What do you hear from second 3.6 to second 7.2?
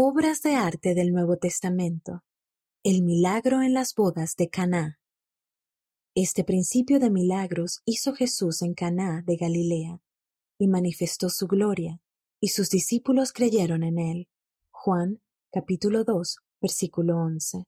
en las bodas de Caná. Este principio de